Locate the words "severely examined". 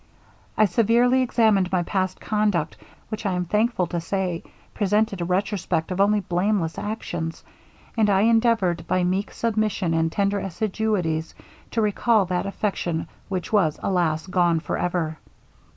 0.65-1.71